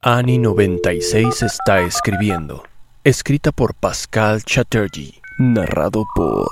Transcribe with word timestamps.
Annie 0.00 0.38
96 0.38 1.42
está 1.42 1.80
escribiendo, 1.80 2.62
escrita 3.02 3.50
por 3.50 3.74
Pascal 3.74 4.44
Chatterjee, 4.44 5.20
narrado 5.40 6.06
por 6.14 6.46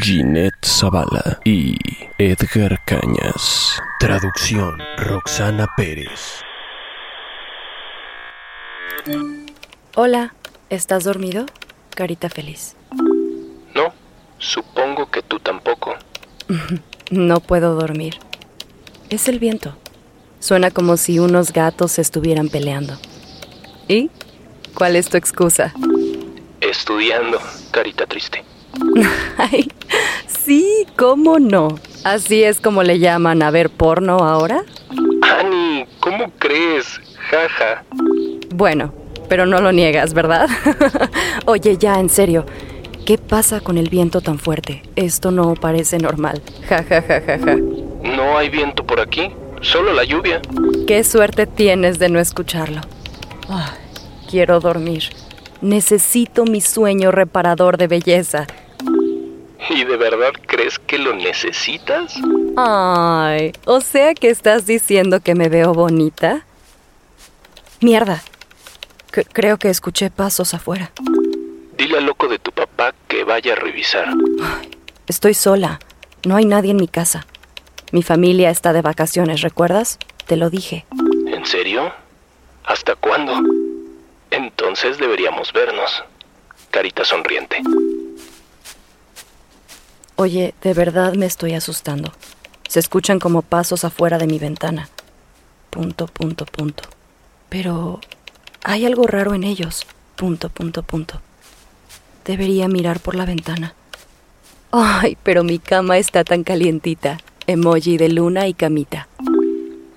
Ginette 0.00 0.64
Zavala 0.64 1.40
y 1.44 1.76
Edgar 2.16 2.78
Cañas. 2.86 3.76
Traducción 3.98 4.78
Roxana 4.98 5.66
Pérez. 5.76 6.42
Hola, 9.96 10.34
¿estás 10.70 11.02
dormido? 11.02 11.46
Carita 11.90 12.28
feliz. 12.28 12.76
No, 13.74 13.92
supongo 14.38 15.10
que 15.10 15.22
tú 15.22 15.40
tampoco. 15.40 15.94
No 17.10 17.38
puedo 17.38 17.74
dormir. 17.76 18.18
Es 19.10 19.28
el 19.28 19.38
viento. 19.38 19.76
Suena 20.46 20.70
como 20.70 20.96
si 20.96 21.18
unos 21.18 21.52
gatos 21.52 21.98
estuvieran 21.98 22.48
peleando. 22.48 22.94
¿Y? 23.88 24.10
¿Cuál 24.76 24.94
es 24.94 25.08
tu 25.08 25.16
excusa? 25.16 25.74
Estudiando, 26.60 27.40
carita 27.72 28.06
triste. 28.06 28.44
Ay, 29.38 29.68
sí, 30.28 30.86
¿cómo 30.96 31.40
no? 31.40 31.80
¿Así 32.04 32.44
es 32.44 32.60
como 32.60 32.84
le 32.84 33.00
llaman 33.00 33.42
a 33.42 33.50
ver 33.50 33.70
porno 33.70 34.18
ahora? 34.18 34.62
Annie, 35.22 35.84
¿cómo 35.98 36.30
crees? 36.38 37.00
Jaja. 37.28 37.82
Bueno, 38.54 38.94
pero 39.28 39.46
no 39.46 39.60
lo 39.60 39.72
niegas, 39.72 40.14
¿verdad? 40.14 40.48
Oye, 41.46 41.76
ya, 41.76 41.98
en 41.98 42.08
serio. 42.08 42.46
¿Qué 43.04 43.18
pasa 43.18 43.58
con 43.58 43.78
el 43.78 43.90
viento 43.90 44.20
tan 44.20 44.38
fuerte? 44.38 44.84
Esto 44.94 45.32
no 45.32 45.54
parece 45.54 45.98
normal. 45.98 46.40
Ja, 46.68 46.84
ja, 46.84 47.02
ja, 47.02 47.20
ja, 47.20 47.36
ja. 47.36 47.56
No 47.56 48.38
hay 48.38 48.48
viento 48.48 48.86
por 48.86 49.00
aquí, 49.00 49.32
solo 49.62 49.92
la 49.92 50.04
lluvia. 50.04 50.40
Qué 50.86 51.02
suerte 51.04 51.46
tienes 51.46 51.98
de 51.98 52.08
no 52.08 52.18
escucharlo. 52.20 52.80
Quiero 54.30 54.60
dormir. 54.60 55.04
Necesito 55.60 56.44
mi 56.44 56.60
sueño 56.60 57.10
reparador 57.10 57.76
de 57.78 57.86
belleza. 57.86 58.46
¿Y 59.70 59.84
de 59.84 59.96
verdad 59.96 60.30
crees 60.46 60.78
que 60.78 60.98
lo 60.98 61.14
necesitas? 61.14 62.14
Ay, 62.56 63.52
o 63.64 63.80
sea 63.80 64.14
que 64.14 64.28
estás 64.30 64.66
diciendo 64.66 65.20
que 65.20 65.34
me 65.34 65.48
veo 65.48 65.72
bonita. 65.74 66.44
Mierda. 67.80 68.22
C- 69.12 69.24
creo 69.32 69.56
que 69.58 69.70
escuché 69.70 70.10
pasos 70.10 70.54
afuera. 70.54 70.92
Dile 71.76 71.98
al 71.98 72.04
loco 72.06 72.28
de 72.28 72.38
tu 72.38 72.52
papá 72.52 72.94
que 73.08 73.24
vaya 73.24 73.52
a 73.54 73.56
revisar. 73.56 74.06
Estoy 75.06 75.34
sola. 75.34 75.78
No 76.24 76.36
hay 76.36 76.44
nadie 76.44 76.70
en 76.70 76.76
mi 76.78 76.88
casa. 76.88 77.26
Mi 77.92 78.02
familia 78.02 78.50
está 78.50 78.72
de 78.72 78.82
vacaciones, 78.82 79.42
¿recuerdas? 79.42 79.98
Te 80.26 80.36
lo 80.36 80.50
dije. 80.50 80.84
¿En 81.28 81.46
serio? 81.46 81.92
¿Hasta 82.64 82.96
cuándo? 82.96 83.32
Entonces 84.30 84.98
deberíamos 84.98 85.52
vernos. 85.52 86.02
Carita 86.70 87.04
sonriente. 87.04 87.62
Oye, 90.16 90.54
de 90.62 90.74
verdad 90.74 91.14
me 91.14 91.26
estoy 91.26 91.54
asustando. 91.54 92.12
Se 92.68 92.80
escuchan 92.80 93.18
como 93.20 93.42
pasos 93.42 93.84
afuera 93.84 94.18
de 94.18 94.26
mi 94.26 94.38
ventana. 94.38 94.88
Punto, 95.70 96.06
punto, 96.06 96.44
punto. 96.46 96.84
Pero 97.48 98.00
hay 98.64 98.84
algo 98.84 99.06
raro 99.06 99.34
en 99.34 99.44
ellos. 99.44 99.86
Punto, 100.16 100.48
punto, 100.48 100.82
punto. 100.82 101.20
Debería 102.24 102.66
mirar 102.66 102.98
por 102.98 103.14
la 103.14 103.24
ventana. 103.24 103.74
Ay, 104.72 105.16
pero 105.22 105.44
mi 105.44 105.58
cama 105.58 105.98
está 105.98 106.24
tan 106.24 106.42
calientita. 106.42 107.18
Emoji 107.46 107.96
de 107.96 108.08
luna 108.08 108.48
y 108.48 108.54
camita. 108.54 109.08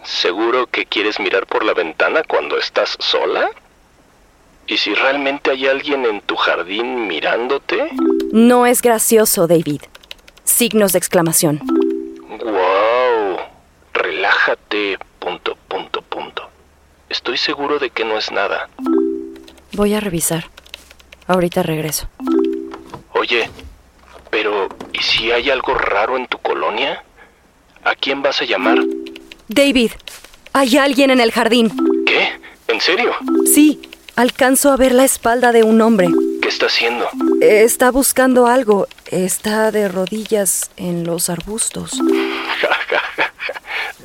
¿Seguro 0.04 0.68
que 0.68 0.86
quieres 0.86 1.20
mirar 1.20 1.48
por 1.48 1.64
la 1.66 1.74
ventana 1.74 2.24
cuando 2.28 2.58
estás 2.58 2.96
sola? 3.00 3.50
¿Y 4.68 4.78
si 4.78 4.94
realmente 4.94 5.50
hay 5.50 5.66
alguien 5.66 6.06
en 6.06 6.22
tu 6.22 6.36
jardín 6.36 7.08
mirándote? 7.08 7.90
No 8.32 8.68
es 8.68 8.82
gracioso, 8.84 9.48
David. 9.48 9.82
Signos 10.44 10.92
de 10.94 11.00
exclamación. 11.00 11.60
¡Wow! 12.28 13.40
Relájate. 13.94 15.00
Punto, 15.18 15.58
punto, 15.68 16.02
punto. 16.04 16.50
Estoy 17.10 17.38
seguro 17.38 17.80
de 17.80 17.90
que 17.90 18.06
no 18.06 18.18
es 18.18 18.31
nada. 18.31 18.70
Voy 19.74 19.96
a 19.96 20.00
revisar. 20.00 20.46
Ahorita 21.26 21.64
regreso. 21.64 22.08
Oye, 23.14 23.50
pero 24.30 24.70
¿y 24.94 25.00
si 25.00 25.31
hay 25.31 25.50
algo 25.50 25.74
raro 25.74 26.16
en 26.16 26.28
tu 26.28 26.38
colonia? 26.38 27.04
¿A 27.84 27.95
quién 27.95 28.22
vas 28.22 28.41
a 28.41 28.45
llamar? 28.45 28.79
David, 29.47 29.91
hay 30.53 30.78
alguien 30.78 31.12
en 31.12 31.22
el 31.22 31.31
jardín. 31.31 31.72
¿Qué? 32.06 32.29
¿En 32.67 32.81
serio? 32.81 33.12
Sí, 33.45 33.79
alcanzo 34.16 34.72
a 34.72 34.78
ver 34.78 34.94
la 34.94 35.06
espalda 35.06 35.51
de 35.51 35.63
un 35.63 35.81
hombre. 35.81 36.07
¿Qué 36.41 36.50
está 36.50 36.68
haciendo? 36.68 37.07
Está 37.41 37.91
buscando 37.91 38.47
algo. 38.47 38.88
Está 39.09 39.72
de 39.72 39.88
rodillas 39.88 40.72
en 40.78 41.03
los 41.03 41.29
arbustos. 41.29 41.91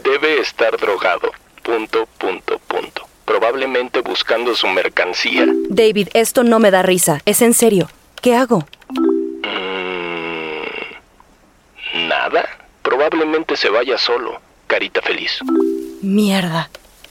Debe 0.04 0.40
estar 0.40 0.76
drogado. 0.78 1.30
Punto, 1.62 2.06
punto, 2.18 2.58
punto. 2.60 3.06
Probablemente 3.24 4.00
buscando 4.00 4.54
su 4.54 4.68
mercancía. 4.68 5.46
David, 5.68 6.08
esto 6.14 6.44
no 6.44 6.58
me 6.58 6.70
da 6.70 6.82
risa. 6.82 7.20
Es 7.24 7.42
en 7.42 7.54
serio. 7.54 7.88
¿Qué 8.20 8.34
hago? 8.36 8.66
Mm, 11.94 12.08
¿Nada? 12.08 12.44
Probablemente 12.84 13.56
se 13.56 13.70
vaya 13.70 13.96
solo. 13.96 14.40
Carita 14.66 15.00
feliz. 15.00 15.40
Mierda. 16.02 16.68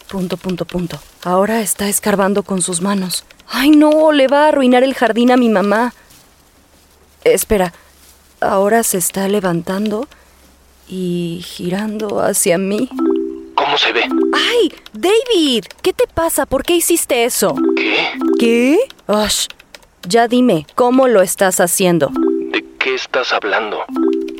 Punto, 0.07 0.37
punto, 0.37 0.65
punto. 0.65 0.99
Ahora 1.23 1.61
está 1.61 1.89
escarbando 1.89 2.43
con 2.43 2.61
sus 2.61 2.79
manos. 2.79 3.25
Ay, 3.47 3.71
no, 3.71 4.11
le 4.11 4.27
va 4.27 4.45
a 4.45 4.47
arruinar 4.49 4.83
el 4.83 4.93
jardín 4.93 5.31
a 5.31 5.37
mi 5.37 5.49
mamá. 5.49 5.93
Espera, 7.23 7.73
ahora 8.39 8.83
se 8.83 8.99
está 8.99 9.27
levantando 9.27 10.07
y 10.87 11.41
girando 11.43 12.21
hacia 12.21 12.59
mí. 12.59 12.89
¿Cómo 13.55 13.75
se 13.77 13.91
ve? 13.93 14.03
¡Ay! 14.33 14.71
David, 14.93 15.65
¿qué 15.81 15.93
te 15.93 16.05
pasa? 16.05 16.45
¿Por 16.45 16.63
qué 16.63 16.75
hiciste 16.75 17.25
eso? 17.25 17.55
¿Qué? 17.75 18.11
¿Qué? 18.39 18.77
Ush, 19.07 19.47
ya 20.07 20.27
dime, 20.27 20.67
¿cómo 20.75 21.07
lo 21.07 21.23
estás 21.23 21.59
haciendo? 21.59 22.11
¿De 22.51 22.63
qué 22.77 22.93
estás 22.93 23.33
hablando? 23.33 23.83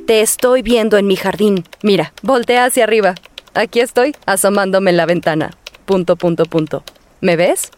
Te 0.05 0.19
estoy 0.19 0.61
viendo 0.63 0.97
en 0.97 1.07
mi 1.07 1.15
jardín. 1.15 1.63
Mira, 1.81 2.11
voltea 2.21 2.65
hacia 2.65 2.83
arriba. 2.83 3.15
Aquí 3.53 3.79
estoy, 3.79 4.13
asomándome 4.25 4.89
en 4.89 4.97
la 4.97 5.05
ventana. 5.05 5.51
Punto, 5.85 6.17
punto, 6.17 6.45
punto. 6.45 6.83
¿Me 7.21 7.37
ves? 7.37 7.71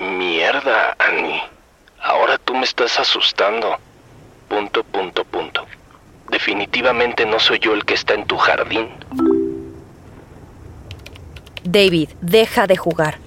Mierda, 0.00 0.96
Annie. 0.98 1.42
Ahora 2.00 2.38
tú 2.38 2.54
me 2.54 2.64
estás 2.64 2.98
asustando. 2.98 3.76
Punto, 4.48 4.84
punto, 4.84 5.22
punto. 5.24 5.66
Definitivamente 6.30 7.26
no 7.26 7.38
soy 7.38 7.58
yo 7.58 7.74
el 7.74 7.84
que 7.84 7.92
está 7.92 8.14
en 8.14 8.26
tu 8.26 8.38
jardín. 8.38 8.88
David, 11.62 12.08
deja 12.22 12.66
de 12.66 12.78
jugar. 12.78 13.18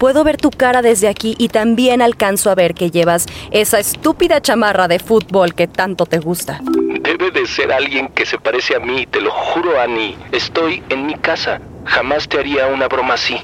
Puedo 0.00 0.24
ver 0.24 0.38
tu 0.38 0.48
cara 0.48 0.80
desde 0.80 1.08
aquí 1.08 1.34
y 1.36 1.48
también 1.48 2.00
alcanzo 2.00 2.50
a 2.50 2.54
ver 2.54 2.72
que 2.72 2.90
llevas 2.90 3.26
esa 3.50 3.78
estúpida 3.78 4.40
chamarra 4.40 4.88
de 4.88 4.98
fútbol 4.98 5.52
que 5.52 5.68
tanto 5.68 6.06
te 6.06 6.18
gusta. 6.18 6.58
Debe 7.02 7.30
de 7.30 7.44
ser 7.44 7.70
alguien 7.70 8.08
que 8.08 8.24
se 8.24 8.38
parece 8.38 8.74
a 8.74 8.80
mí, 8.80 9.04
te 9.04 9.20
lo 9.20 9.30
juro, 9.30 9.78
Annie. 9.78 10.16
Estoy 10.32 10.82
en 10.88 11.04
mi 11.04 11.16
casa. 11.16 11.60
Jamás 11.84 12.26
te 12.26 12.38
haría 12.38 12.68
una 12.68 12.88
broma 12.88 13.12
así. 13.12 13.36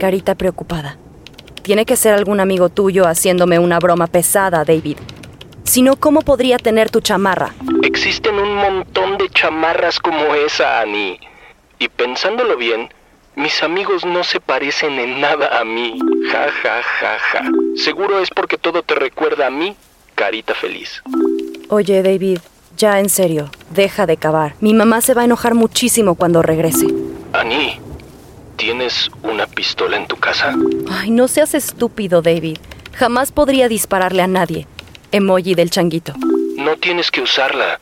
Carita 0.00 0.34
preocupada. 0.34 0.96
Tiene 1.60 1.84
que 1.84 1.96
ser 1.96 2.14
algún 2.14 2.40
amigo 2.40 2.70
tuyo 2.70 3.06
haciéndome 3.06 3.58
una 3.58 3.78
broma 3.78 4.06
pesada, 4.06 4.64
David. 4.64 4.96
Si 5.64 5.82
no, 5.82 5.96
¿cómo 5.96 6.22
podría 6.22 6.56
tener 6.56 6.88
tu 6.88 7.02
chamarra? 7.02 7.52
Existen 7.82 8.36
un 8.36 8.54
montón 8.54 9.18
de 9.18 9.28
chamarras 9.28 10.00
como 10.00 10.34
esa, 10.34 10.80
Annie. 10.80 11.20
Y 11.78 11.88
pensándolo 11.90 12.56
bien, 12.56 12.88
mis 13.36 13.62
amigos 13.62 14.04
no 14.04 14.24
se 14.24 14.40
parecen 14.40 14.98
en 14.98 15.20
nada 15.20 15.60
a 15.60 15.64
mí. 15.64 15.98
Ja, 16.30 16.48
ja, 16.62 16.82
ja, 16.82 17.18
ja. 17.18 17.42
Seguro 17.76 18.20
es 18.20 18.30
porque 18.30 18.58
todo 18.58 18.82
te 18.82 18.94
recuerda 18.94 19.46
a 19.46 19.50
mí, 19.50 19.76
carita 20.14 20.54
feliz. 20.54 21.02
Oye, 21.68 22.02
David, 22.02 22.38
ya 22.76 22.98
en 22.98 23.08
serio, 23.08 23.50
deja 23.70 24.06
de 24.06 24.16
cavar. 24.16 24.54
Mi 24.60 24.74
mamá 24.74 25.00
se 25.00 25.14
va 25.14 25.22
a 25.22 25.26
enojar 25.26 25.54
muchísimo 25.54 26.14
cuando 26.14 26.42
regrese. 26.42 26.86
Annie, 27.32 27.80
¿Tienes 28.58 29.08
una 29.22 29.46
pistola 29.46 29.96
en 29.96 30.08
tu 30.08 30.16
casa? 30.16 30.52
Ay, 30.90 31.12
no 31.12 31.28
seas 31.28 31.54
estúpido, 31.54 32.22
David. 32.22 32.58
Jamás 32.92 33.30
podría 33.30 33.68
dispararle 33.68 34.20
a 34.20 34.26
nadie. 34.26 34.66
Emoji 35.12 35.54
del 35.54 35.70
changuito. 35.70 36.12
No 36.56 36.76
tienes 36.76 37.12
que 37.12 37.20
usarla. 37.20 37.78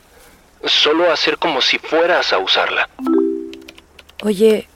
Solo 0.64 1.10
hacer 1.10 1.38
como 1.38 1.62
si 1.62 1.78
fueras 1.78 2.30
a 2.34 2.38
usarla. 2.38 2.90
Oye, 4.22 4.68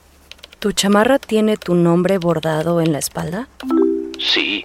¿tu 0.61 0.71
chamarra 0.73 1.17
tiene 1.17 1.57
tu 1.57 1.73
nombre 1.73 2.19
bordado 2.19 2.81
en 2.81 2.91
la 2.91 2.99
espalda? 2.99 3.47
Sí, 4.19 4.63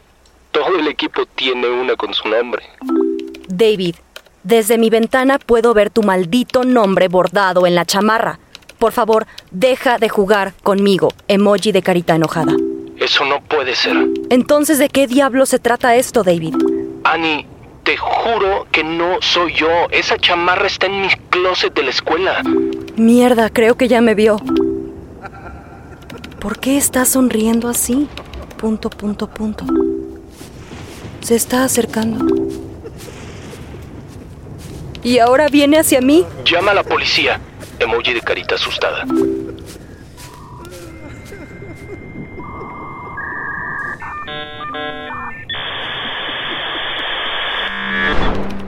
todo 0.52 0.78
el 0.78 0.88
equipo 0.88 1.24
tiene 1.34 1.68
una 1.70 1.96
con 1.96 2.12
su 2.12 2.28
nombre. 2.28 2.62
David, 3.48 3.94
desde 4.42 4.76
mi 4.76 4.90
ventana 4.90 5.38
puedo 5.38 5.72
ver 5.72 5.88
tu 5.88 6.02
maldito 6.02 6.64
nombre 6.64 7.08
bordado 7.08 7.66
en 7.66 7.74
la 7.74 7.86
chamarra. 7.86 8.38
Por 8.78 8.92
favor, 8.92 9.26
deja 9.50 9.96
de 9.96 10.10
jugar 10.10 10.52
conmigo. 10.62 11.14
Emoji 11.28 11.72
de 11.72 11.80
carita 11.80 12.14
enojada. 12.14 12.52
Eso 12.98 13.24
no 13.24 13.40
puede 13.40 13.74
ser. 13.74 13.96
Entonces, 14.28 14.78
¿de 14.78 14.90
qué 14.90 15.06
diablo 15.06 15.46
se 15.46 15.58
trata 15.58 15.96
esto, 15.96 16.22
David? 16.22 16.56
Annie, 17.04 17.46
te 17.84 17.96
juro 17.96 18.66
que 18.70 18.84
no 18.84 19.16
soy 19.22 19.54
yo. 19.54 19.88
Esa 19.90 20.18
chamarra 20.18 20.66
está 20.66 20.88
en 20.88 21.00
mi 21.00 21.08
closet 21.30 21.72
de 21.72 21.84
la 21.84 21.90
escuela. 21.90 22.42
Mierda, 22.96 23.48
creo 23.48 23.78
que 23.78 23.88
ya 23.88 24.02
me 24.02 24.14
vio. 24.14 24.38
¿Por 26.46 26.60
qué 26.60 26.76
está 26.76 27.04
sonriendo 27.04 27.68
así? 27.68 28.06
Punto, 28.56 28.88
punto, 28.88 29.26
punto. 29.26 29.64
Se 31.20 31.34
está 31.34 31.64
acercando. 31.64 32.24
Y 35.02 35.18
ahora 35.18 35.48
viene 35.48 35.80
hacia 35.80 36.00
mí. 36.00 36.24
Llama 36.44 36.70
a 36.70 36.74
la 36.74 36.84
policía. 36.84 37.40
Emoji 37.80 38.14
de 38.14 38.20
carita 38.20 38.54
asustada. 38.54 39.04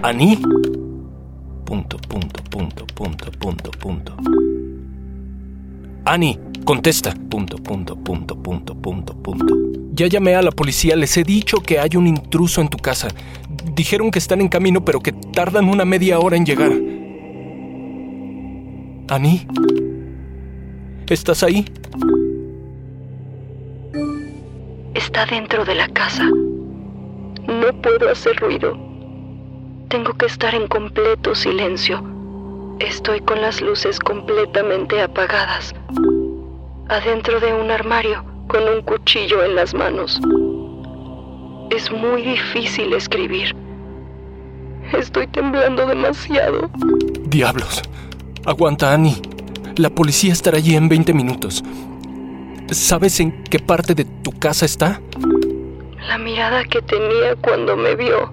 Ani. 0.03 0.43
Punto, 1.65 1.97
punto, 1.99 2.43
punto, 2.51 2.87
punto, 2.87 3.31
punto, 3.39 3.71
punto. 3.71 4.17
Ani, 6.05 6.41
contesta. 6.69 7.15
Punto, 7.31 7.57
punto, 7.57 7.97
punto, 7.97 8.37
punto, 8.37 8.75
punto, 8.75 9.15
punto. 9.23 9.57
Ya 9.95 10.07
llamé 10.07 10.35
a 10.35 10.43
la 10.43 10.51
policía, 10.51 10.97
les 10.97 11.17
he 11.17 11.25
dicho 11.25 11.63
que 11.63 11.79
hay 11.79 11.97
un 11.97 12.07
intruso 12.07 12.61
en 12.61 12.69
tu 12.69 12.77
casa. 12.77 13.09
Dijeron 13.75 14.11
que 14.11 14.19
están 14.19 14.43
en 14.43 14.49
camino, 14.49 14.85
pero 14.85 15.01
que 15.01 15.13
tardan 15.13 15.67
una 15.67 15.87
media 15.87 16.19
hora 16.19 16.37
en 16.37 16.45
llegar. 16.45 16.73
Ani, 19.09 19.47
¿estás 21.09 21.43
ahí? 21.43 21.65
Está 24.93 25.25
dentro 25.25 25.65
de 25.65 25.75
la 25.75 25.89
casa. 25.89 26.27
No 26.27 27.83
puedo 27.83 28.11
hacer 28.11 28.37
ruido. 28.37 28.77
Tengo 29.89 30.13
que 30.13 30.27
estar 30.27 30.55
en 30.55 30.69
completo 30.69 31.35
silencio. 31.35 32.05
Estoy 32.79 33.21
con 33.21 33.41
las 33.41 33.63
luces 33.63 33.99
completamente 33.99 35.01
apagadas. 35.01 35.75
Adentro 36.89 37.39
de 37.39 37.53
un 37.53 37.71
armario, 37.71 38.25
con 38.47 38.63
un 38.67 38.81
cuchillo 38.81 39.45
en 39.45 39.55
las 39.57 39.75
manos. 39.75 40.19
Es 41.71 41.93
muy 41.93 42.23
difícil 42.23 42.95
escribir. 42.95 43.55
Estoy 44.99 45.27
temblando 45.27 45.85
demasiado. 45.85 46.71
Diablos. 47.27 47.83
Aguanta, 48.47 48.95
Annie. 48.95 49.21
La 49.77 49.91
policía 49.91 50.33
estará 50.33 50.57
allí 50.57 50.77
en 50.77 50.89
20 50.89 51.13
minutos. 51.13 51.63
¿Sabes 52.71 53.21
en 53.21 53.45
qué 53.45 53.59
parte 53.59 53.95
de 53.95 54.07
tu 54.07 54.33
casa 54.33 54.65
está? 54.65 55.03
La 56.09 56.17
mirada 56.17 56.65
que 56.65 56.81
tenía 56.81 57.37
cuando 57.43 57.77
me 57.77 57.97
vio. 57.97 58.33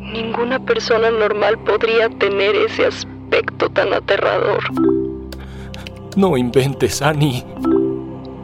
Ninguna 0.00 0.58
persona 0.58 1.12
normal 1.12 1.58
podría 1.60 2.08
tener 2.08 2.56
ese 2.56 2.86
aspecto 2.86 3.70
tan 3.70 3.92
aterrador. 3.92 4.64
No 6.18 6.36
inventes, 6.36 7.00
Annie. 7.00 7.44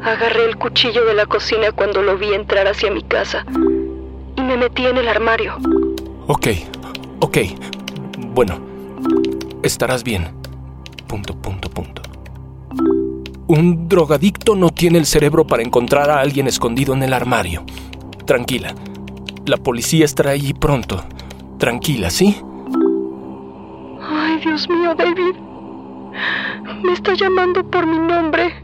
Agarré 0.01 0.45
el 0.45 0.57
cuchillo 0.57 1.05
de 1.07 1.13
la 1.13 1.27
cocina 1.27 1.73
cuando 1.73 2.03
lo 2.03 2.17
vi 2.17 2.33
entrar 2.33 2.69
hacia 2.69 2.89
mi 2.89 3.03
casa 3.03 3.45
y 4.37 4.43
me 4.43 4.57
metí 4.57 4.87
en 4.87 4.97
el 4.97 5.09
armario. 5.09 5.57
Ok, 6.29 6.47
ok. 7.19 7.39
Bueno, 8.33 8.61
estarás 9.65 10.05
bien. 10.05 10.29
Punto, 11.09 11.35
punto, 11.35 11.69
punto. 11.69 12.03
Un 13.49 13.89
drogadicto 13.89 14.55
no 14.55 14.71
tiene 14.71 14.99
el 14.99 15.07
cerebro 15.07 15.45
para 15.45 15.65
encontrar 15.65 16.11
a 16.11 16.21
alguien 16.21 16.47
escondido 16.47 16.95
en 16.95 17.03
el 17.03 17.13
armario. 17.13 17.65
Tranquila. 18.25 18.73
La 19.47 19.57
policía 19.57 20.05
estará 20.05 20.31
allí 20.31 20.55
pronto. 20.55 21.03
Tranquila, 21.59 22.09
¿sí? 22.11 22.37
Ay, 24.01 24.39
Dios 24.45 24.69
mío, 24.69 24.95
David. 24.95 25.35
Me 26.85 26.93
está 26.93 27.15
llamando 27.15 27.65
por 27.71 27.87
mi 27.87 27.99
nombre. 27.99 28.55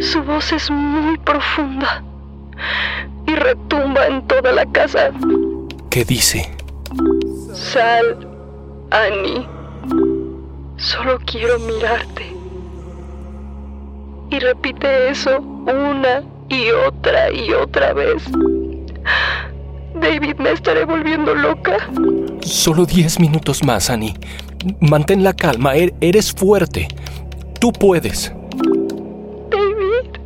Su 0.00 0.22
voz 0.22 0.52
es 0.52 0.70
muy 0.70 1.16
profunda 1.18 2.02
y 3.26 3.34
retumba 3.34 4.06
en 4.06 4.26
toda 4.26 4.52
la 4.52 4.66
casa. 4.66 5.10
¿Qué 5.90 6.04
dice? 6.04 6.50
Sal, 7.54 8.26
Annie. 8.90 9.46
Solo 10.76 11.18
quiero 11.24 11.58
mirarte. 11.58 12.34
Y 14.30 14.38
repite 14.38 15.10
eso 15.10 15.40
una 15.40 16.22
y 16.48 16.70
otra 16.70 17.32
y 17.32 17.52
otra 17.52 17.92
vez. 17.92 18.22
David, 20.00 20.36
me 20.38 20.52
estaré 20.52 20.84
volviendo 20.84 21.34
loca. 21.34 21.76
Solo 22.42 22.86
diez 22.86 23.18
minutos 23.18 23.64
más, 23.64 23.90
Annie. 23.90 24.14
Mantén 24.80 25.24
la 25.24 25.32
calma, 25.34 25.74
er- 25.74 25.94
eres 26.00 26.32
fuerte. 26.32 26.86
Tú 27.60 27.72
puedes. 27.72 28.32
David, 29.50 30.18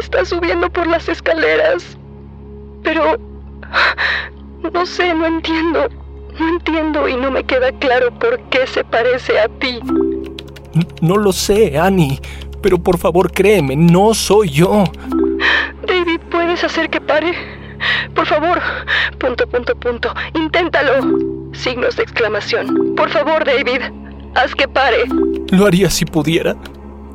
está 0.00 0.24
subiendo 0.24 0.70
por 0.70 0.86
las 0.86 1.08
escaleras. 1.08 1.98
Pero... 2.82 3.18
No 4.72 4.86
sé, 4.86 5.14
no 5.14 5.26
entiendo. 5.26 5.88
No 6.38 6.48
entiendo 6.48 7.08
y 7.08 7.16
no 7.16 7.30
me 7.30 7.44
queda 7.44 7.72
claro 7.72 8.10
por 8.18 8.40
qué 8.50 8.66
se 8.66 8.84
parece 8.84 9.38
a 9.38 9.48
ti. 9.48 9.80
No 11.00 11.16
lo 11.16 11.32
sé, 11.32 11.78
Annie, 11.78 12.20
pero 12.62 12.78
por 12.78 12.98
favor 12.98 13.32
créeme, 13.32 13.74
no 13.74 14.14
soy 14.14 14.50
yo. 14.50 14.84
David, 15.86 16.20
¿puedes 16.30 16.62
hacer 16.62 16.88
que 16.90 17.00
pare? 17.00 17.34
Por 18.14 18.26
favor. 18.26 18.60
Punto, 19.18 19.46
punto, 19.48 19.74
punto. 19.74 20.14
Inténtalo. 20.34 21.52
Signos 21.52 21.96
de 21.96 22.02
exclamación. 22.02 22.94
Por 22.94 23.10
favor, 23.10 23.44
David. 23.44 23.80
Haz 24.34 24.54
que 24.54 24.68
pare. 24.68 25.04
Lo 25.50 25.66
haría 25.66 25.90
si 25.90 26.04
pudiera. 26.04 26.56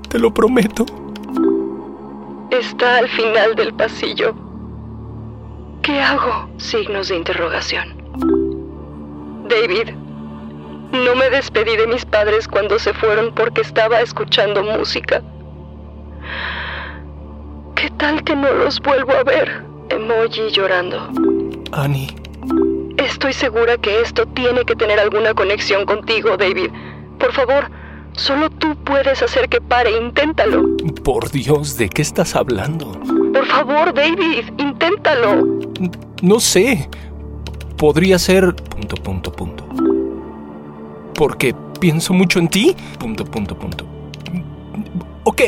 Te 0.10 0.20
lo 0.20 0.34
prometo. 0.34 0.86
Está 2.52 2.98
al 2.98 3.08
final 3.10 3.56
del 3.56 3.74
pasillo. 3.74 4.36
¿Qué 5.82 6.00
hago? 6.00 6.50
Signos 6.58 7.10
de 7.10 7.18
interrogación. 7.18 7.96
David, 9.48 9.92
no 10.92 11.16
me 11.16 11.30
despedí 11.30 11.76
de 11.76 11.88
mis 11.88 12.06
padres 12.06 12.48
cuando 12.48 12.80
se 12.80 12.94
fueron 12.94 13.34
porque 13.34 13.62
estaba 13.62 14.02
escuchando 14.02 14.64
música. 14.64 15.22
¿Qué 17.76 17.90
tal 17.98 18.24
que 18.24 18.36
no 18.36 18.52
los 18.54 18.80
vuelvo 18.82 19.12
a 19.14 19.24
ver? 19.24 19.64
Emoji 19.90 20.50
llorando. 20.52 21.10
Annie, 21.72 22.08
Estoy 22.98 23.34
segura 23.34 23.78
que 23.78 24.02
esto 24.02 24.26
tiene 24.28 24.64
que 24.66 24.76
tener 24.76 25.00
alguna 25.00 25.34
conexión 25.34 25.86
contigo, 25.86 26.38
David. 26.38 26.72
Por 27.20 27.34
favor, 27.34 27.70
solo 28.14 28.50
tú 28.50 28.76
puedes 28.84 29.22
hacer 29.22 29.50
que 29.50 29.62
pare. 29.62 29.92
Inténtalo. 29.98 30.64
por 31.04 31.32
Dios, 31.32 31.78
¿de 31.78 31.90
qué 31.90 32.02
estás 32.02 32.36
hablando? 32.36 32.92
Por 33.34 33.46
favor, 33.46 33.94
David, 33.94 34.46
inténtalo. 34.58 35.46
No 36.22 36.40
sé. 36.40 36.90
Podría 37.78 38.18
ser... 38.18 38.56
Punto, 38.56 38.96
punto, 38.96 39.32
punto. 39.32 39.66
Porque 41.14 41.54
pienso 41.80 42.14
mucho 42.14 42.40
en 42.40 42.48
ti. 42.48 42.76
Punto, 43.00 43.26
punto, 43.26 43.58
punto. 43.58 43.86
Ok, 45.24 45.42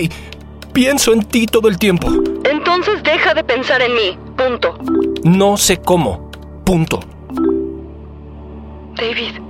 pienso 0.73 1.13
en 1.13 1.23
ti 1.23 1.45
todo 1.45 1.67
el 1.67 1.77
tiempo. 1.77 2.07
Entonces 2.43 3.01
deja 3.03 3.33
de 3.33 3.43
pensar 3.43 3.81
en 3.81 3.93
mí. 3.93 4.17
Punto. 4.35 4.77
No 5.23 5.57
sé 5.57 5.77
cómo. 5.77 6.29
Punto. 6.63 6.99
David. 8.95 9.41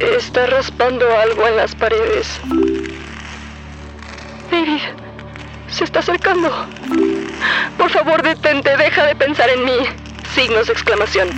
Está 0.00 0.46
raspando 0.46 1.04
algo 1.18 1.46
en 1.46 1.56
las 1.56 1.74
paredes. 1.74 2.40
David. 4.50 4.80
Se 5.68 5.84
está 5.84 6.00
acercando. 6.00 6.50
Por 7.76 7.90
favor, 7.90 8.22
detente. 8.22 8.76
Deja 8.76 9.06
de 9.06 9.14
pensar 9.14 9.50
en 9.50 9.64
mí. 9.64 9.78
Signos 10.34 10.66
de 10.66 10.72
exclamación. 10.72 11.28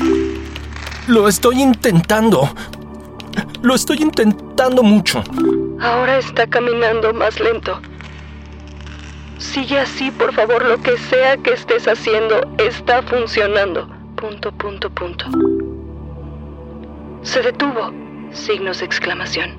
Lo 1.08 1.28
estoy 1.28 1.60
intentando. 1.60 2.54
Lo 3.62 3.74
estoy 3.74 3.98
intentando 4.00 4.82
mucho. 4.82 5.22
Ahora 5.80 6.18
está 6.18 6.46
caminando 6.46 7.12
más 7.12 7.40
lento. 7.40 7.80
Sigue 9.38 9.80
así, 9.80 10.12
por 10.12 10.32
favor, 10.32 10.64
lo 10.64 10.80
que 10.80 10.96
sea 10.96 11.36
que 11.36 11.52
estés 11.52 11.88
haciendo 11.88 12.40
está 12.58 13.02
funcionando. 13.02 13.88
Punto, 14.14 14.52
punto, 14.52 14.88
punto. 14.90 15.26
Se 17.22 17.42
detuvo. 17.42 18.01
Signos 18.32 18.80
de 18.80 18.86
exclamación. 18.86 19.50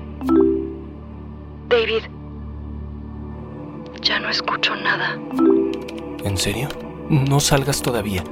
David. 1.68 2.02
Ya 4.02 4.18
no 4.18 4.28
escucho 4.28 4.74
nada. 4.76 5.18
¿En 6.24 6.36
serio? 6.36 6.68
No 7.08 7.40
salgas 7.40 7.82
todavía. 7.82 8.24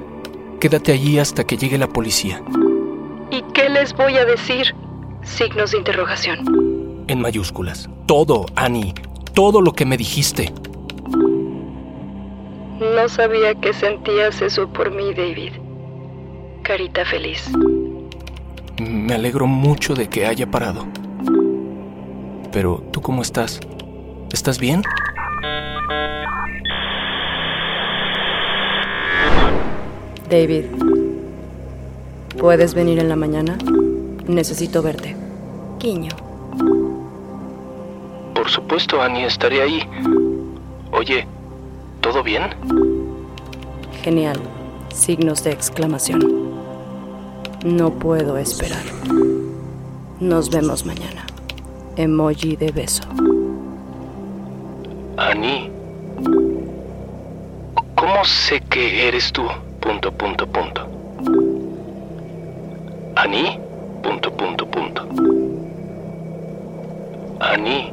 Quédate 0.61 0.93
allí 0.93 1.19
hasta 1.19 1.45
que 1.45 1.57
llegue 1.57 1.79
la 1.79 1.89
policía. 1.89 2.43
¿Y 3.31 3.43
qué 3.55 3.69
les 3.69 3.95
voy 3.95 4.17
a 4.17 4.25
decir? 4.25 4.75
Signos 5.23 5.71
de 5.71 5.79
interrogación. 5.79 7.05
En 7.09 7.21
mayúsculas. 7.21 7.89
Todo, 8.07 8.47
Annie. 8.57 8.95
Todo 9.35 9.61
lo 9.61 9.73
que 9.73 9.87
me 9.87 9.97
dijiste. 9.97 10.53
No 12.81 13.09
sabía 13.09 13.55
que 13.55 13.73
sentías 13.73 14.43
eso 14.43 14.69
por 14.69 14.91
mí, 14.91 15.15
David. 15.15 15.53
Carita 16.63 17.05
feliz. 17.05 17.51
Me 18.81 19.15
alegro 19.15 19.47
mucho 19.47 19.95
de 19.95 20.09
que 20.09 20.27
haya 20.27 20.51
parado. 20.51 20.87
Pero, 22.53 22.83
¿tú 22.91 23.01
cómo 23.01 23.23
estás? 23.23 23.61
¿Estás 24.33 24.59
bien? 24.59 24.83
David, 30.31 30.65
¿puedes 32.39 32.75
venir 32.75 32.99
en 32.99 33.11
la 33.11 33.17
mañana? 33.17 33.59
Necesito 34.27 34.83
verte. 34.83 35.15
Quiño. 35.79 36.11
Por 38.35 38.49
supuesto, 38.49 39.03
Annie, 39.03 39.27
estaré 39.27 39.61
ahí. 39.61 39.83
Oye, 40.91 41.27
¿todo 42.01 42.23
bien? 42.23 42.45
Genial. 44.03 44.41
Signos 44.95 45.45
de 45.45 45.53
exclamación. 45.53 46.42
No 47.65 47.91
puedo 47.91 48.39
esperar. 48.39 48.83
Nos 50.19 50.51
vemos 50.51 50.85
mañana. 50.85 51.25
Emoji 51.97 52.57
de 52.57 52.73
beso. 52.73 53.05
Annie. 55.17 55.71
¿Cómo 57.95 58.25
sé 58.25 58.61
que 58.63 59.07
eres 59.07 59.31
tú? 59.31 59.45
Punto, 59.79 60.11
punto, 60.11 60.45
punto. 60.45 60.89
Annie. 63.15 63.61
Punto, 64.03 64.33
punto, 64.33 64.67
punto. 64.67 65.07
Annie. 67.39 67.93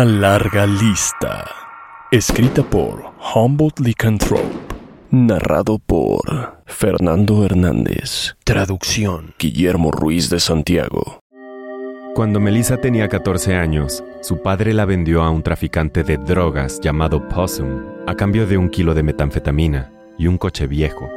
Una 0.00 0.10
larga 0.10 0.66
lista. 0.66 1.44
Escrita 2.10 2.62
por 2.62 3.12
Humboldt 3.34 3.80
Lycanthrope. 3.80 4.48
Narrado 5.10 5.78
por 5.78 6.62
Fernando 6.64 7.44
Hernández. 7.44 8.34
Traducción. 8.42 9.34
Guillermo 9.38 9.90
Ruiz 9.90 10.30
de 10.30 10.40
Santiago. 10.40 11.20
Cuando 12.14 12.40
Melissa 12.40 12.78
tenía 12.78 13.08
14 13.08 13.56
años, 13.56 14.02
su 14.22 14.40
padre 14.40 14.72
la 14.72 14.86
vendió 14.86 15.22
a 15.22 15.28
un 15.28 15.42
traficante 15.42 16.02
de 16.02 16.16
drogas 16.16 16.80
llamado 16.80 17.28
Possum 17.28 17.82
a 18.06 18.14
cambio 18.14 18.46
de 18.46 18.56
un 18.56 18.70
kilo 18.70 18.94
de 18.94 19.02
metanfetamina 19.02 19.92
y 20.16 20.28
un 20.28 20.38
coche 20.38 20.66
viejo. 20.66 21.10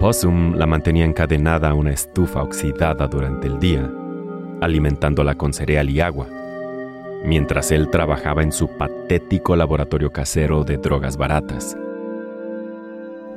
Possum 0.00 0.56
la 0.56 0.66
mantenía 0.66 1.04
encadenada 1.04 1.70
a 1.70 1.74
una 1.74 1.92
estufa 1.92 2.42
oxidada 2.42 3.06
durante 3.06 3.46
el 3.46 3.60
día, 3.60 3.88
alimentándola 4.60 5.36
con 5.36 5.52
cereal 5.52 5.88
y 5.90 6.00
agua 6.00 6.26
mientras 7.24 7.72
él 7.72 7.88
trabajaba 7.88 8.42
en 8.42 8.52
su 8.52 8.68
patético 8.68 9.56
laboratorio 9.56 10.12
casero 10.12 10.64
de 10.64 10.76
drogas 10.76 11.16
baratas. 11.16 11.76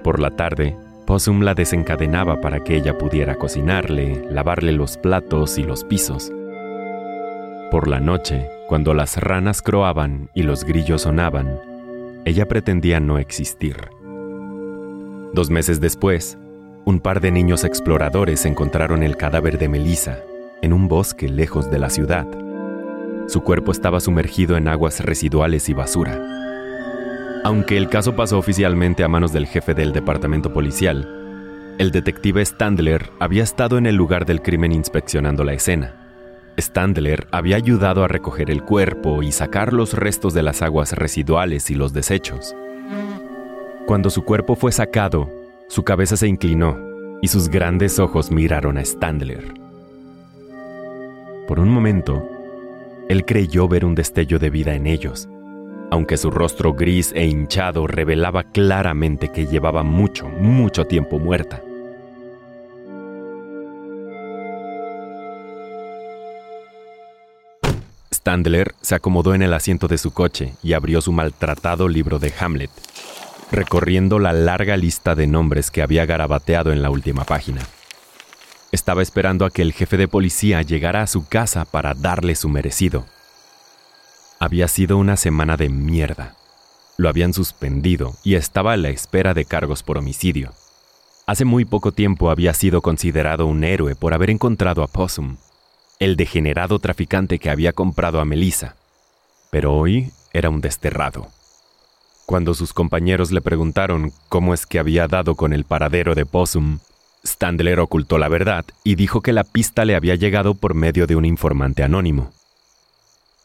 Por 0.04 0.20
la 0.20 0.32
tarde, 0.32 0.76
Possum 1.06 1.42
la 1.42 1.54
desencadenaba 1.54 2.42
para 2.42 2.60
que 2.60 2.76
ella 2.76 2.98
pudiera 2.98 3.36
cocinarle, 3.36 4.28
lavarle 4.30 4.74
los 4.74 4.98
platos 4.98 5.58
y 5.58 5.64
los 5.64 5.86
pisos. 5.86 6.34
Por 7.72 7.88
la 7.88 8.02
noche, 8.02 8.50
cuando 8.68 8.94
las 8.94 9.16
ranas 9.16 9.62
croaban 9.62 10.30
y 10.34 10.44
los 10.44 10.66
grillos 10.66 11.04
sonaban, 11.04 11.62
ella 12.26 12.46
pretendía 12.46 13.00
no 13.00 13.20
existir. 13.20 13.78
Dos 15.34 15.50
meses 15.50 15.80
después, 15.80 16.38
un 16.84 17.00
par 17.00 17.22
de 17.22 17.32
niños 17.32 17.64
exploradores 17.64 18.46
encontraron 18.46 19.02
el 19.02 19.16
cadáver 19.16 19.58
de 19.58 19.70
Melissa 19.70 20.20
en 20.62 20.74
un 20.74 20.90
bosque 20.90 21.30
lejos 21.30 21.72
de 21.72 21.80
la 21.80 21.90
ciudad. 21.90 22.28
Su 23.28 23.42
cuerpo 23.42 23.72
estaba 23.72 24.00
sumergido 24.00 24.56
en 24.56 24.70
aguas 24.70 25.02
residuales 25.02 25.68
y 25.68 25.74
basura. 25.74 26.18
Aunque 27.44 27.78
el 27.78 27.90
caso 27.90 28.16
pasó 28.16 28.38
oficialmente 28.38 29.04
a 29.04 29.08
manos 29.08 29.34
del 29.34 29.48
jefe 29.48 29.74
del 29.74 29.92
departamento 29.92 30.54
policial, 30.54 31.76
el 31.78 31.92
detective 31.92 32.44
Standler 32.44 33.12
había 33.20 33.44
estado 33.44 33.78
en 33.78 33.86
el 33.86 33.96
lugar 33.96 34.26
del 34.26 34.42
crimen 34.42 34.72
inspeccionando 34.72 35.44
la 35.44 35.54
escena. 35.54 35.94
Standler 36.60 37.28
había 37.32 37.58
ayudado 37.58 38.04
a 38.04 38.08
recoger 38.08 38.50
el 38.50 38.64
cuerpo 38.64 39.22
y 39.22 39.32
sacar 39.32 39.74
los 39.74 39.94
restos 39.94 40.34
de 40.34 40.42
las 40.42 40.62
aguas 40.62 40.94
residuales 40.94 41.70
y 41.70 41.76
los 41.76 41.94
desechos. 41.94 42.56
Cuando 43.86 44.10
su 44.10 44.24
cuerpo 44.24 44.56
fue 44.56 44.72
sacado, 44.72 45.30
su 45.68 45.84
cabeza 45.84 46.18
se 46.18 46.28
inclinó 46.28 46.78
y 47.22 47.28
sus 47.28 47.50
grandes 47.50 48.00
ojos 48.00 48.32
miraron 48.32 48.78
a 48.78 48.86
Standler. 48.86 49.54
Por 51.48 51.60
un 51.60 51.70
momento, 51.70 52.28
él 53.10 53.26
creyó 53.26 53.68
ver 53.68 53.86
un 53.86 53.96
destello 53.96 54.38
de 54.40 54.50
vida 54.50 54.74
en 54.74 54.86
ellos, 54.86 55.30
aunque 55.92 56.18
su 56.18 56.30
rostro 56.30 56.74
gris 56.74 57.14
e 57.16 57.26
hinchado 57.26 57.88
revelaba 57.88 58.44
claramente 58.44 59.30
que 59.30 59.48
llevaba 59.48 59.84
mucho, 59.84 60.28
mucho 60.28 60.86
tiempo 60.86 61.18
muerta. 61.20 61.62
Standler 68.14 68.76
se 68.82 68.96
acomodó 68.96 69.34
en 69.34 69.42
el 69.42 69.54
asiento 69.54 69.88
de 69.88 69.98
su 69.98 70.12
coche 70.12 70.54
y 70.62 70.74
abrió 70.74 71.00
su 71.00 71.14
maltratado 71.14 71.88
libro 71.88 72.20
de 72.20 72.34
Hamlet, 72.38 72.72
recorriendo 73.52 74.20
la 74.20 74.34
larga 74.34 74.76
lista 74.76 75.16
de 75.16 75.28
nombres 75.28 75.72
que 75.72 75.82
había 75.82 76.06
garabateado 76.06 76.74
en 76.74 76.82
la 76.82 76.90
última 76.90 77.24
página. 77.24 77.62
Estaba 78.72 79.02
esperando 79.02 79.46
a 79.46 79.50
que 79.50 79.62
el 79.62 79.74
jefe 79.74 79.98
de 79.98 80.08
policía 80.08 80.62
llegara 80.62 81.02
a 81.02 81.08
su 81.08 81.28
casa 81.28 81.66
para 81.66 81.94
darle 81.94 82.36
su 82.36 82.50
merecido. 82.50 83.06
Había 84.40 84.68
sido 84.68 84.98
una 84.98 85.16
semana 85.16 85.58
de 85.58 85.70
mierda. 85.70 86.36
Lo 86.98 87.10
habían 87.10 87.34
suspendido 87.34 88.16
y 88.24 88.36
estaba 88.36 88.74
a 88.74 88.78
la 88.78 88.90
espera 88.90 89.34
de 89.34 89.46
cargos 89.46 89.84
por 89.84 89.98
homicidio. 89.98 90.52
Hace 91.26 91.46
muy 91.46 91.66
poco 91.66 91.92
tiempo 91.92 92.30
había 92.30 92.54
sido 92.54 92.82
considerado 92.82 93.46
un 93.46 93.64
héroe 93.64 93.96
por 93.96 94.14
haber 94.14 94.30
encontrado 94.30 94.84
a 94.84 94.88
Possum, 94.88 95.38
el 96.00 96.16
degenerado 96.16 96.80
traficante 96.80 97.40
que 97.40 97.50
había 97.50 97.74
comprado 97.74 98.20
a 98.20 98.26
Melissa. 98.26 98.76
Pero 99.50 99.74
hoy 99.74 100.12
era 100.34 100.50
un 100.50 100.62
desterrado. 100.62 101.30
Cuando 102.26 102.54
sus 102.54 102.74
compañeros 102.74 103.32
le 103.32 103.42
preguntaron 103.42 104.12
cómo 104.28 104.54
es 104.54 104.66
que 104.66 104.80
había 104.80 105.08
dado 105.08 105.36
con 105.36 105.54
el 105.54 105.64
paradero 105.64 106.14
de 106.14 106.26
Possum, 106.26 106.80
Standler 107.28 107.80
ocultó 107.80 108.18
la 108.18 108.30
verdad 108.30 108.66
y 108.84 108.96
dijo 108.96 109.22
que 109.22 109.34
la 109.34 109.44
pista 109.44 109.86
le 109.86 109.96
había 109.96 110.16
llegado 110.16 110.56
por 110.56 110.74
medio 110.74 111.06
de 111.08 111.16
un 111.16 111.26
informante 111.26 111.84
anónimo. 111.84 112.32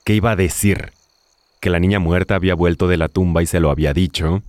¿Qué 0.05 0.15
iba 0.15 0.31
a 0.31 0.37
decir? 0.37 0.93
¿Que 1.61 1.69
la 1.69 1.81
niña 1.81 1.99
muerta 1.99 2.37
había 2.37 2.55
vuelto 2.55 2.89
de 2.89 2.97
la 2.97 3.09
tumba 3.09 3.43
y 3.43 3.47
se 3.47 3.61
lo 3.61 3.71
había 3.71 3.93
dicho? 3.93 4.43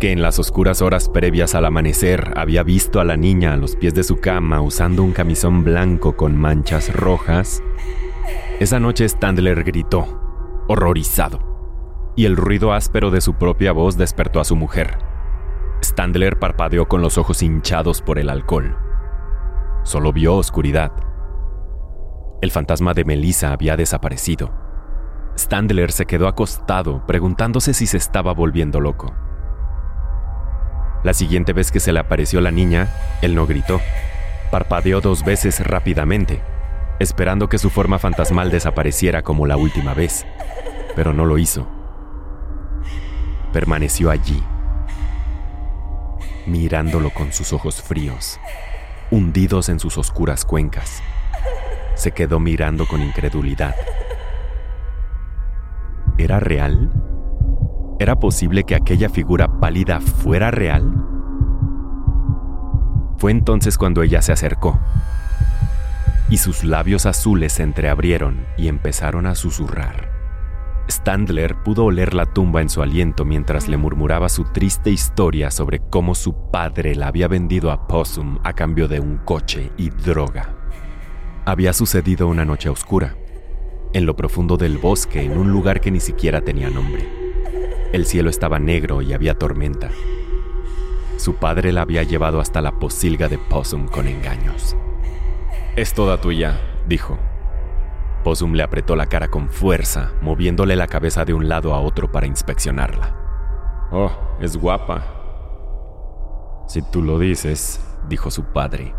¿Que 0.00 0.12
en 0.12 0.22
las 0.22 0.38
oscuras 0.38 0.82
horas 0.82 1.08
previas 1.08 1.54
al 1.54 1.64
amanecer 1.64 2.32
había 2.36 2.62
visto 2.62 3.00
a 3.00 3.04
la 3.04 3.16
niña 3.16 3.52
a 3.52 3.56
los 3.56 3.76
pies 3.76 3.94
de 3.94 4.04
su 4.04 4.20
cama 4.20 4.60
usando 4.60 5.02
un 5.02 5.12
camisón 5.12 5.64
blanco 5.64 6.16
con 6.16 6.36
manchas 6.36 6.92
rojas? 6.92 7.62
Esa 8.60 8.78
noche 8.80 9.08
Standler 9.08 9.64
gritó, 9.64 10.64
horrorizado, 10.68 12.12
y 12.16 12.24
el 12.24 12.36
ruido 12.36 12.72
áspero 12.72 13.10
de 13.10 13.20
su 13.20 13.34
propia 13.34 13.72
voz 13.72 13.96
despertó 13.96 14.40
a 14.40 14.44
su 14.44 14.54
mujer. 14.56 15.11
Standler 15.92 16.38
parpadeó 16.38 16.88
con 16.88 17.02
los 17.02 17.18
ojos 17.18 17.42
hinchados 17.42 18.00
por 18.00 18.18
el 18.18 18.30
alcohol. 18.30 18.78
Solo 19.82 20.10
vio 20.10 20.36
oscuridad. 20.36 20.90
El 22.40 22.50
fantasma 22.50 22.94
de 22.94 23.04
Melissa 23.04 23.52
había 23.52 23.76
desaparecido. 23.76 24.50
Standler 25.38 25.92
se 25.92 26.06
quedó 26.06 26.28
acostado 26.28 27.04
preguntándose 27.06 27.74
si 27.74 27.86
se 27.86 27.98
estaba 27.98 28.32
volviendo 28.32 28.80
loco. 28.80 29.14
La 31.04 31.12
siguiente 31.12 31.52
vez 31.52 31.70
que 31.70 31.78
se 31.78 31.92
le 31.92 32.00
apareció 32.00 32.40
la 32.40 32.50
niña, 32.50 32.88
él 33.20 33.34
no 33.34 33.46
gritó. 33.46 33.78
Parpadeó 34.50 35.02
dos 35.02 35.22
veces 35.26 35.60
rápidamente, 35.60 36.42
esperando 37.00 37.50
que 37.50 37.58
su 37.58 37.68
forma 37.68 37.98
fantasmal 37.98 38.50
desapareciera 38.50 39.20
como 39.20 39.46
la 39.46 39.58
última 39.58 39.92
vez, 39.92 40.24
pero 40.96 41.12
no 41.12 41.26
lo 41.26 41.36
hizo. 41.36 41.68
Permaneció 43.52 44.10
allí, 44.10 44.42
mirándolo 46.46 47.10
con 47.10 47.32
sus 47.32 47.52
ojos 47.52 47.82
fríos. 47.82 48.38
hundidos 49.10 49.68
en 49.68 49.78
sus 49.78 49.98
oscuras 49.98 50.46
cuencas. 50.46 51.02
Se 51.94 52.12
quedó 52.12 52.40
mirando 52.40 52.86
con 52.86 53.02
incredulidad. 53.02 53.76
¿Era 56.16 56.40
real? 56.40 56.90
¿Era 57.98 58.16
posible 58.16 58.64
que 58.64 58.74
aquella 58.74 59.10
figura 59.10 59.60
pálida 59.60 60.00
fuera 60.00 60.50
real? 60.50 60.90
Fue 63.18 63.30
entonces 63.30 63.76
cuando 63.76 64.02
ella 64.02 64.22
se 64.22 64.32
acercó 64.32 64.80
y 66.32 66.38
sus 66.38 66.64
labios 66.64 67.04
azules 67.04 67.52
se 67.52 67.62
entreabrieron 67.62 68.46
y 68.56 68.68
empezaron 68.68 69.26
a 69.26 69.34
susurrar. 69.34 70.11
Standler 70.90 71.62
pudo 71.62 71.84
oler 71.84 72.12
la 72.12 72.26
tumba 72.26 72.60
en 72.60 72.68
su 72.68 72.82
aliento 72.82 73.24
mientras 73.24 73.68
le 73.68 73.76
murmuraba 73.76 74.28
su 74.28 74.44
triste 74.44 74.90
historia 74.90 75.50
sobre 75.50 75.80
cómo 75.90 76.14
su 76.14 76.50
padre 76.50 76.94
la 76.94 77.06
había 77.06 77.28
vendido 77.28 77.70
a 77.70 77.86
Possum 77.86 78.38
a 78.42 78.52
cambio 78.52 78.88
de 78.88 79.00
un 79.00 79.18
coche 79.18 79.70
y 79.76 79.90
droga. 79.90 80.54
Había 81.44 81.72
sucedido 81.72 82.26
una 82.28 82.44
noche 82.44 82.68
oscura, 82.68 83.16
en 83.92 84.06
lo 84.06 84.16
profundo 84.16 84.56
del 84.56 84.78
bosque, 84.78 85.22
en 85.22 85.38
un 85.38 85.52
lugar 85.52 85.80
que 85.80 85.90
ni 85.90 86.00
siquiera 86.00 86.40
tenía 86.40 86.68
nombre. 86.68 87.08
El 87.92 88.06
cielo 88.06 88.30
estaba 88.30 88.58
negro 88.58 89.02
y 89.02 89.12
había 89.12 89.34
tormenta. 89.34 89.90
Su 91.16 91.34
padre 91.34 91.72
la 91.72 91.82
había 91.82 92.02
llevado 92.02 92.40
hasta 92.40 92.60
la 92.60 92.78
posilga 92.78 93.28
de 93.28 93.38
Possum 93.38 93.86
con 93.86 94.08
engaños. 94.08 94.76
Es 95.76 95.94
toda 95.94 96.20
tuya, 96.20 96.60
dijo, 96.88 97.18
Possum 98.22 98.52
le 98.52 98.62
apretó 98.62 98.94
la 98.94 99.06
cara 99.06 99.28
con 99.28 99.48
fuerza, 99.48 100.12
moviéndole 100.20 100.76
la 100.76 100.86
cabeza 100.86 101.24
de 101.24 101.34
un 101.34 101.48
lado 101.48 101.74
a 101.74 101.80
otro 101.80 102.12
para 102.12 102.26
inspeccionarla. 102.26 103.16
Oh, 103.90 104.12
es 104.40 104.56
guapa. 104.56 105.02
Si 106.68 106.82
tú 106.82 107.02
lo 107.02 107.18
dices, 107.18 107.84
dijo 108.08 108.30
su 108.30 108.44
padre. 108.44 108.94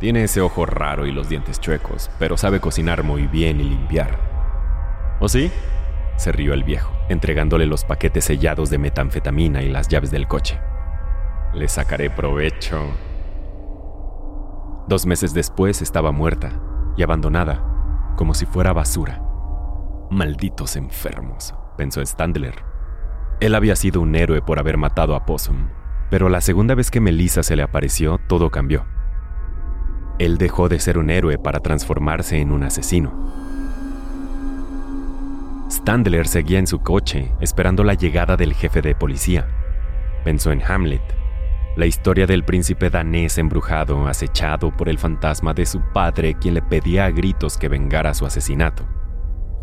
Tiene 0.00 0.24
ese 0.24 0.40
ojo 0.40 0.64
raro 0.64 1.06
y 1.06 1.12
los 1.12 1.28
dientes 1.28 1.60
chuecos, 1.60 2.10
pero 2.18 2.36
sabe 2.36 2.60
cocinar 2.60 3.02
muy 3.02 3.26
bien 3.26 3.60
y 3.60 3.64
limpiar. 3.64 4.18
¿O 5.20 5.28
sí? 5.28 5.50
se 6.16 6.32
rió 6.32 6.54
el 6.54 6.64
viejo, 6.64 6.90
entregándole 7.10 7.66
los 7.66 7.84
paquetes 7.84 8.24
sellados 8.24 8.70
de 8.70 8.78
metanfetamina 8.78 9.62
y 9.62 9.68
las 9.68 9.88
llaves 9.88 10.10
del 10.10 10.26
coche. 10.26 10.58
Le 11.52 11.68
sacaré 11.68 12.08
provecho. 12.08 12.86
Dos 14.88 15.04
meses 15.04 15.34
después 15.34 15.82
estaba 15.82 16.10
muerta 16.10 16.52
y 16.96 17.02
abandonada 17.02 17.75
como 18.16 18.34
si 18.34 18.46
fuera 18.46 18.72
basura. 18.72 19.22
Malditos 20.10 20.76
enfermos, 20.76 21.54
pensó 21.76 22.04
Standler. 22.04 22.64
Él 23.40 23.54
había 23.54 23.76
sido 23.76 24.00
un 24.00 24.14
héroe 24.14 24.42
por 24.42 24.58
haber 24.58 24.78
matado 24.78 25.14
a 25.14 25.26
Possum, 25.26 25.68
pero 26.10 26.28
la 26.28 26.40
segunda 26.40 26.74
vez 26.74 26.90
que 26.90 27.00
Melissa 27.00 27.42
se 27.42 27.54
le 27.54 27.62
apareció, 27.62 28.18
todo 28.28 28.50
cambió. 28.50 28.86
Él 30.18 30.38
dejó 30.38 30.68
de 30.68 30.80
ser 30.80 30.96
un 30.96 31.10
héroe 31.10 31.38
para 31.38 31.60
transformarse 31.60 32.40
en 32.40 32.52
un 32.52 32.62
asesino. 32.62 33.12
Standler 35.70 36.26
seguía 36.26 36.58
en 36.58 36.66
su 36.66 36.80
coche, 36.80 37.32
esperando 37.40 37.84
la 37.84 37.94
llegada 37.94 38.36
del 38.36 38.54
jefe 38.54 38.80
de 38.80 38.94
policía. 38.94 39.46
Pensó 40.24 40.52
en 40.52 40.62
Hamlet, 40.62 41.02
la 41.76 41.84
historia 41.84 42.26
del 42.26 42.42
príncipe 42.42 42.88
danés 42.88 43.36
embrujado, 43.36 44.08
acechado 44.08 44.74
por 44.74 44.88
el 44.88 44.98
fantasma 44.98 45.52
de 45.52 45.66
su 45.66 45.82
padre, 45.92 46.34
quien 46.34 46.54
le 46.54 46.62
pedía 46.62 47.04
a 47.04 47.10
gritos 47.10 47.58
que 47.58 47.68
vengara 47.68 48.14
su 48.14 48.24
asesinato. 48.24 48.88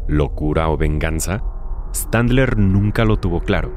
¿Locura 0.08 0.70
o 0.70 0.78
venganza? 0.78 1.44
Standler 1.94 2.58
nunca 2.58 3.04
lo 3.04 3.18
tuvo 3.18 3.42
claro. 3.42 3.74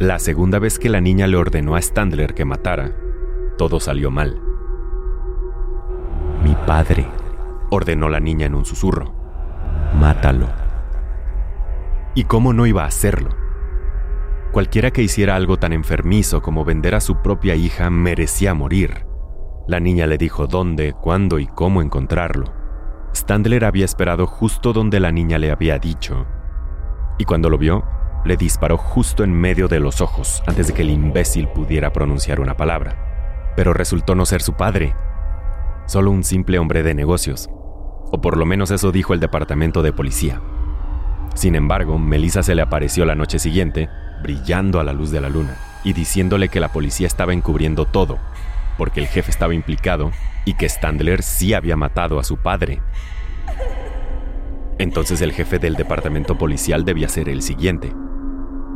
La 0.00 0.18
segunda 0.18 0.58
vez 0.58 0.80
que 0.80 0.88
la 0.88 1.00
niña 1.00 1.28
le 1.28 1.36
ordenó 1.36 1.76
a 1.76 1.82
Standler 1.82 2.34
que 2.34 2.44
matara, 2.44 2.90
todo 3.56 3.78
salió 3.78 4.10
mal. 4.10 4.40
Mi 6.42 6.56
padre, 6.66 7.06
ordenó 7.70 8.08
la 8.08 8.18
niña 8.18 8.46
en 8.46 8.56
un 8.56 8.64
susurro. 8.64 9.14
Mátalo. 9.98 10.48
¿Y 12.16 12.24
cómo 12.24 12.52
no 12.52 12.66
iba 12.66 12.82
a 12.82 12.88
hacerlo? 12.88 13.43
Cualquiera 14.54 14.92
que 14.92 15.02
hiciera 15.02 15.34
algo 15.34 15.56
tan 15.56 15.72
enfermizo 15.72 16.40
como 16.40 16.64
vender 16.64 16.94
a 16.94 17.00
su 17.00 17.16
propia 17.16 17.56
hija 17.56 17.90
merecía 17.90 18.54
morir. 18.54 19.04
La 19.66 19.80
niña 19.80 20.06
le 20.06 20.16
dijo 20.16 20.46
dónde, 20.46 20.92
cuándo 20.92 21.40
y 21.40 21.48
cómo 21.48 21.82
encontrarlo. 21.82 22.54
Standler 23.16 23.64
había 23.64 23.84
esperado 23.84 24.28
justo 24.28 24.72
donde 24.72 25.00
la 25.00 25.10
niña 25.10 25.38
le 25.38 25.50
había 25.50 25.80
dicho. 25.80 26.24
Y 27.18 27.24
cuando 27.24 27.50
lo 27.50 27.58
vio, 27.58 27.82
le 28.24 28.36
disparó 28.36 28.76
justo 28.76 29.24
en 29.24 29.32
medio 29.32 29.66
de 29.66 29.80
los 29.80 30.00
ojos 30.00 30.40
antes 30.46 30.68
de 30.68 30.72
que 30.72 30.82
el 30.82 30.90
imbécil 30.90 31.48
pudiera 31.48 31.92
pronunciar 31.92 32.38
una 32.38 32.56
palabra. 32.56 33.52
Pero 33.56 33.72
resultó 33.72 34.14
no 34.14 34.24
ser 34.24 34.40
su 34.40 34.52
padre, 34.52 34.94
solo 35.86 36.12
un 36.12 36.22
simple 36.22 36.60
hombre 36.60 36.84
de 36.84 36.94
negocios. 36.94 37.50
O 38.12 38.20
por 38.20 38.36
lo 38.36 38.46
menos 38.46 38.70
eso 38.70 38.92
dijo 38.92 39.14
el 39.14 39.18
departamento 39.18 39.82
de 39.82 39.92
policía. 39.92 40.40
Sin 41.34 41.56
embargo, 41.56 41.98
Melissa 41.98 42.44
se 42.44 42.54
le 42.54 42.62
apareció 42.62 43.04
la 43.04 43.16
noche 43.16 43.40
siguiente 43.40 43.88
brillando 44.24 44.80
a 44.80 44.84
la 44.84 44.94
luz 44.94 45.10
de 45.10 45.20
la 45.20 45.28
luna 45.28 45.54
y 45.84 45.92
diciéndole 45.92 46.48
que 46.48 46.58
la 46.58 46.72
policía 46.72 47.06
estaba 47.06 47.34
encubriendo 47.34 47.84
todo, 47.84 48.18
porque 48.78 49.00
el 49.00 49.06
jefe 49.06 49.30
estaba 49.30 49.54
implicado 49.54 50.12
y 50.46 50.54
que 50.54 50.66
Standler 50.66 51.22
sí 51.22 51.52
había 51.52 51.76
matado 51.76 52.18
a 52.18 52.24
su 52.24 52.38
padre. 52.38 52.80
Entonces 54.78 55.20
el 55.20 55.32
jefe 55.32 55.58
del 55.58 55.74
departamento 55.76 56.38
policial 56.38 56.86
debía 56.86 57.10
ser 57.10 57.28
el 57.28 57.42
siguiente. 57.42 57.92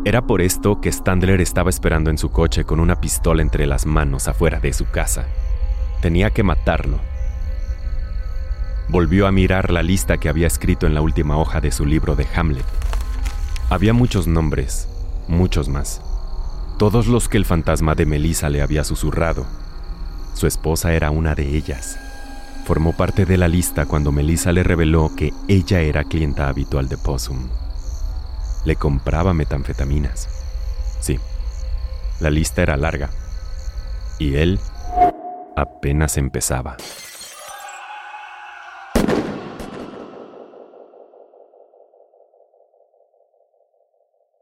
Era 0.05 0.27
por 0.27 0.43
esto 0.43 0.83
que 0.83 0.93
Standler 0.93 1.41
estaba 1.41 1.71
esperando 1.71 2.11
en 2.11 2.19
su 2.19 2.31
coche 2.31 2.65
con 2.65 2.79
una 2.79 3.01
pistola 3.01 3.41
entre 3.41 3.67
las 3.67 3.87
manos 3.87 4.29
afuera 4.29 4.61
de 4.61 4.75
su 4.75 4.85
casa. 4.91 5.27
Tenía 6.03 6.29
que 6.29 6.43
matarlo. 6.43 6.99
Volvió 8.91 9.27
a 9.27 9.33
mirar 9.33 9.71
la 9.71 9.83
lista 9.83 10.19
que 10.19 10.29
había 10.29 10.47
escrito 10.47 10.87
en 10.87 10.93
la 10.93 11.01
última 11.01 11.39
hoja 11.39 11.63
de 11.63 11.73
su 11.73 11.87
libro 11.87 12.17
de 12.17 12.27
Hamlet. 12.37 12.67
Había 13.71 13.95
muchos 13.95 14.27
nombres, 14.27 14.89
muchos 15.29 15.69
más. 15.69 16.01
Todos 16.79 17.07
los 17.07 17.29
que 17.29 17.37
el 17.37 17.45
fantasma 17.45 17.95
de 17.95 18.07
Melissa 18.07 18.49
le 18.49 18.63
había 18.63 18.85
susurrado. 18.85 19.47
Su 20.35 20.47
esposa 20.47 20.93
era 20.93 21.11
una 21.11 21.35
de 21.35 21.57
ellas. 21.57 21.99
Formó 22.65 22.93
parte 22.93 23.25
de 23.25 23.37
la 23.37 23.49
lista 23.49 23.87
cuando 23.87 24.13
Melissa 24.13 24.53
le 24.53 24.63
reveló 24.63 25.11
que 25.17 25.33
ella 25.49 25.81
era 25.81 26.05
clienta 26.05 26.49
habitual 26.49 26.89
de 26.89 26.99
Possum. 26.99 27.49
Le 28.65 28.77
compraba 28.77 29.33
metanfetaminas. 29.33 30.29
Sí, 31.01 31.19
la 32.21 32.31
lista 32.31 32.63
era 32.63 32.77
larga. 32.77 33.11
Y 34.19 34.37
él 34.37 34.61
apenas 35.57 36.17
empezaba. 36.17 36.77